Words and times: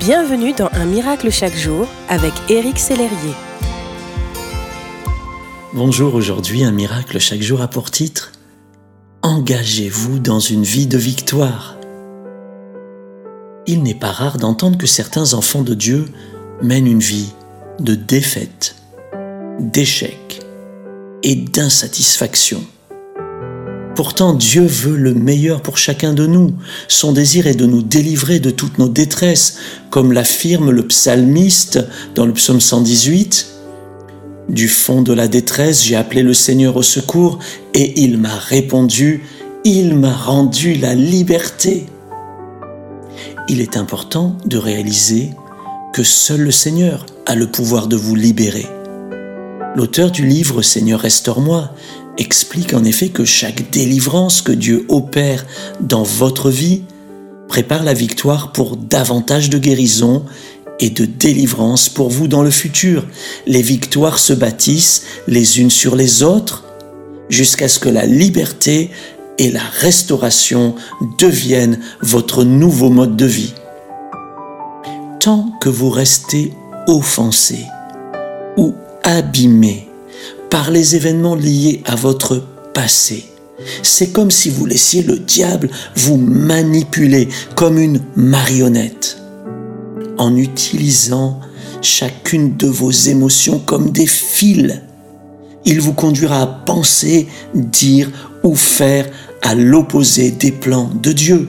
Bienvenue 0.00 0.54
dans 0.54 0.70
Un 0.72 0.86
miracle 0.86 1.30
chaque 1.30 1.54
jour 1.54 1.86
avec 2.08 2.32
Éric 2.48 2.78
Sellerier. 2.78 3.34
Bonjour, 5.74 6.14
aujourd'hui 6.14 6.64
Un 6.64 6.72
miracle 6.72 7.18
chaque 7.18 7.42
jour 7.42 7.60
a 7.60 7.68
pour 7.68 7.90
titre 7.90 8.32
Engagez-vous 9.20 10.18
dans 10.18 10.40
une 10.40 10.62
vie 10.62 10.86
de 10.86 10.96
victoire. 10.96 11.76
Il 13.66 13.82
n'est 13.82 13.94
pas 13.94 14.10
rare 14.10 14.38
d'entendre 14.38 14.78
que 14.78 14.86
certains 14.86 15.34
enfants 15.34 15.62
de 15.62 15.74
Dieu 15.74 16.06
mènent 16.62 16.86
une 16.86 17.00
vie 17.00 17.34
de 17.78 17.94
défaite, 17.94 18.76
d'échec 19.60 20.40
et 21.22 21.34
d'insatisfaction. 21.34 22.64
Pourtant, 24.02 24.34
Dieu 24.34 24.66
veut 24.66 24.96
le 24.96 25.14
meilleur 25.14 25.62
pour 25.62 25.78
chacun 25.78 26.12
de 26.12 26.26
nous. 26.26 26.54
Son 26.88 27.12
désir 27.12 27.46
est 27.46 27.54
de 27.54 27.66
nous 27.66 27.82
délivrer 27.82 28.40
de 28.40 28.50
toutes 28.50 28.78
nos 28.78 28.88
détresses, 28.88 29.58
comme 29.90 30.10
l'affirme 30.10 30.72
le 30.72 30.84
psalmiste 30.88 31.78
dans 32.16 32.26
le 32.26 32.32
psaume 32.32 32.60
118. 32.60 33.46
Du 34.48 34.66
fond 34.66 35.02
de 35.02 35.12
la 35.12 35.28
détresse, 35.28 35.84
j'ai 35.84 35.94
appelé 35.94 36.24
le 36.24 36.34
Seigneur 36.34 36.76
au 36.76 36.82
secours 36.82 37.38
et 37.74 38.02
il 38.02 38.18
m'a 38.18 38.34
répondu, 38.34 39.22
il 39.62 39.94
m'a 39.94 40.12
rendu 40.12 40.74
la 40.74 40.96
liberté. 40.96 41.86
Il 43.48 43.60
est 43.60 43.76
important 43.76 44.36
de 44.46 44.58
réaliser 44.58 45.30
que 45.94 46.02
seul 46.02 46.40
le 46.40 46.50
Seigneur 46.50 47.06
a 47.26 47.36
le 47.36 47.46
pouvoir 47.46 47.86
de 47.86 47.94
vous 47.94 48.16
libérer. 48.16 48.66
L'auteur 49.76 50.10
du 50.10 50.26
livre 50.26 50.60
Seigneur 50.60 51.00
restaure-moi 51.00 51.70
explique 52.18 52.74
en 52.74 52.84
effet 52.84 53.08
que 53.08 53.24
chaque 53.24 53.70
délivrance 53.70 54.42
que 54.42 54.52
Dieu 54.52 54.84
opère 54.88 55.46
dans 55.80 56.02
votre 56.02 56.50
vie 56.50 56.82
prépare 57.48 57.82
la 57.82 57.94
victoire 57.94 58.52
pour 58.52 58.76
davantage 58.76 59.50
de 59.50 59.58
guérison 59.58 60.24
et 60.80 60.90
de 60.90 61.04
délivrance 61.04 61.88
pour 61.88 62.10
vous 62.10 62.28
dans 62.28 62.42
le 62.42 62.50
futur. 62.50 63.06
Les 63.46 63.62
victoires 63.62 64.18
se 64.18 64.32
bâtissent 64.32 65.04
les 65.26 65.60
unes 65.60 65.70
sur 65.70 65.96
les 65.96 66.22
autres 66.22 66.64
jusqu'à 67.28 67.68
ce 67.68 67.78
que 67.78 67.88
la 67.88 68.06
liberté 68.06 68.90
et 69.38 69.50
la 69.50 69.62
restauration 69.62 70.74
deviennent 71.18 71.78
votre 72.00 72.44
nouveau 72.44 72.90
mode 72.90 73.16
de 73.16 73.26
vie. 73.26 73.54
Tant 75.20 75.52
que 75.60 75.68
vous 75.68 75.90
restez 75.90 76.52
offensé 76.88 77.64
ou 78.56 78.74
abîmé 79.04 79.91
par 80.52 80.70
les 80.70 80.96
événements 80.96 81.34
liés 81.34 81.82
à 81.86 81.96
votre 81.96 82.42
passé. 82.74 83.24
C'est 83.82 84.12
comme 84.12 84.30
si 84.30 84.50
vous 84.50 84.66
laissiez 84.66 85.02
le 85.02 85.18
diable 85.18 85.70
vous 85.96 86.18
manipuler 86.18 87.26
comme 87.56 87.78
une 87.78 88.02
marionnette 88.16 89.16
en 90.18 90.36
utilisant 90.36 91.40
chacune 91.80 92.54
de 92.58 92.66
vos 92.66 92.90
émotions 92.90 93.60
comme 93.60 93.92
des 93.92 94.06
fils. 94.06 94.82
Il 95.64 95.80
vous 95.80 95.94
conduira 95.94 96.42
à 96.42 96.46
penser, 96.46 97.28
dire 97.54 98.10
ou 98.42 98.54
faire 98.54 99.08
à 99.40 99.54
l'opposé 99.54 100.32
des 100.32 100.52
plans 100.52 100.90
de 101.02 101.12
Dieu. 101.12 101.48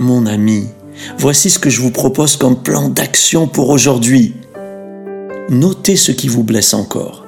Mon 0.00 0.26
ami, 0.26 0.66
voici 1.16 1.48
ce 1.48 1.60
que 1.60 1.70
je 1.70 1.80
vous 1.80 1.92
propose 1.92 2.36
comme 2.36 2.60
plan 2.60 2.88
d'action 2.88 3.46
pour 3.46 3.70
aujourd'hui. 3.70 4.34
Notez 5.48 5.94
ce 5.94 6.10
qui 6.10 6.26
vous 6.26 6.42
blesse 6.42 6.74
encore. 6.74 7.19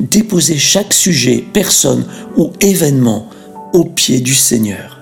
Déposez 0.00 0.58
chaque 0.58 0.92
sujet, 0.92 1.44
personne 1.52 2.04
ou 2.36 2.52
événement 2.60 3.28
au 3.72 3.84
pied 3.84 4.20
du 4.20 4.34
Seigneur. 4.34 5.00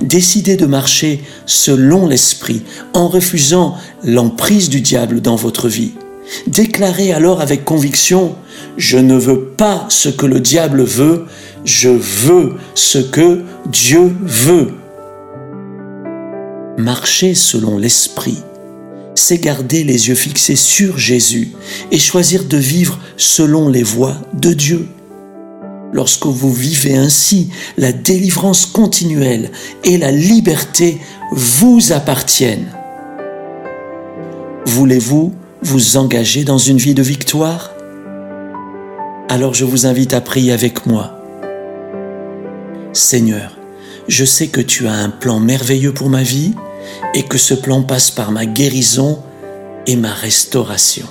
Décidez 0.00 0.56
de 0.56 0.66
marcher 0.66 1.22
selon 1.46 2.06
l'Esprit 2.06 2.62
en 2.94 3.08
refusant 3.08 3.76
l'emprise 4.02 4.68
du 4.68 4.80
diable 4.80 5.20
dans 5.20 5.36
votre 5.36 5.68
vie. 5.68 5.92
Déclarez 6.46 7.12
alors 7.12 7.40
avec 7.40 7.64
conviction, 7.64 8.34
je 8.76 8.98
ne 8.98 9.14
veux 9.14 9.44
pas 9.44 9.86
ce 9.88 10.08
que 10.08 10.26
le 10.26 10.40
diable 10.40 10.82
veut, 10.82 11.26
je 11.64 11.90
veux 11.90 12.54
ce 12.74 12.98
que 12.98 13.42
Dieu 13.66 14.14
veut. 14.22 14.72
Marchez 16.78 17.34
selon 17.34 17.78
l'Esprit 17.78 18.42
c'est 19.26 19.38
garder 19.38 19.84
les 19.84 20.08
yeux 20.08 20.14
fixés 20.14 20.54
sur 20.54 20.98
Jésus 20.98 21.48
et 21.90 21.98
choisir 21.98 22.44
de 22.44 22.58
vivre 22.58 22.98
selon 23.16 23.70
les 23.70 23.82
voies 23.82 24.18
de 24.34 24.52
Dieu. 24.52 24.86
Lorsque 25.94 26.26
vous 26.26 26.52
vivez 26.52 26.94
ainsi, 26.94 27.48
la 27.78 27.92
délivrance 27.92 28.66
continuelle 28.66 29.50
et 29.82 29.96
la 29.96 30.10
liberté 30.10 30.98
vous 31.32 31.92
appartiennent. 31.92 32.70
Voulez-vous 34.66 35.32
vous 35.62 35.96
engager 35.96 36.44
dans 36.44 36.58
une 36.58 36.76
vie 36.76 36.94
de 36.94 37.02
victoire? 37.02 37.72
Alors 39.30 39.54
je 39.54 39.64
vous 39.64 39.86
invite 39.86 40.12
à 40.12 40.20
prier 40.20 40.52
avec 40.52 40.84
moi. 40.84 41.18
Seigneur, 42.92 43.56
je 44.06 44.26
sais 44.26 44.48
que 44.48 44.60
tu 44.60 44.86
as 44.86 44.92
un 44.92 45.08
plan 45.08 45.40
merveilleux 45.40 45.94
pour 45.94 46.10
ma 46.10 46.22
vie 46.22 46.52
et 47.14 47.22
que 47.22 47.38
ce 47.38 47.54
plan 47.54 47.82
passe 47.82 48.10
par 48.10 48.32
ma 48.32 48.46
guérison 48.46 49.20
et 49.86 49.96
ma 49.96 50.12
restauration. 50.12 51.06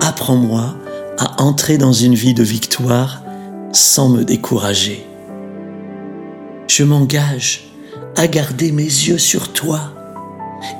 Apprends-moi 0.00 0.76
à 1.18 1.42
entrer 1.42 1.78
dans 1.78 1.92
une 1.92 2.14
vie 2.14 2.34
de 2.34 2.42
victoire 2.42 3.22
sans 3.72 4.08
me 4.08 4.24
décourager. 4.24 5.06
Je 6.66 6.82
m'engage 6.82 7.72
à 8.16 8.26
garder 8.26 8.72
mes 8.72 8.82
yeux 8.82 9.18
sur 9.18 9.52
toi 9.52 9.92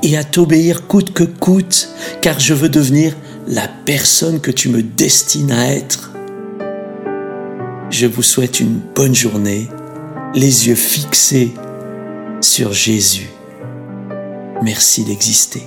et 0.03 0.17
à 0.17 0.25
t'obéir 0.25 0.87
coûte 0.87 1.13
que 1.13 1.25
coûte, 1.25 1.91
car 2.21 2.41
je 2.41 2.55
veux 2.55 2.69
devenir 2.69 3.15
la 3.47 3.69
personne 3.85 4.41
que 4.41 4.51
tu 4.51 4.69
me 4.69 4.83
destines 4.83 5.53
à 5.53 5.73
être. 5.73 6.13
Je 7.91 8.07
vous 8.07 8.23
souhaite 8.23 8.61
une 8.61 8.81
bonne 8.95 9.15
journée, 9.15 9.69
les 10.35 10.69
yeux 10.69 10.75
fixés 10.75 11.55
sur 12.41 12.73
Jésus. 12.73 13.31
Merci 14.63 15.05
d'exister. 15.05 15.63